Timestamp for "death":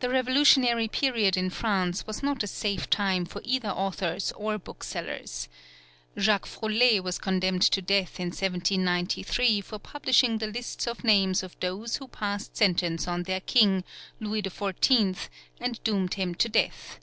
7.80-8.18, 16.48-16.98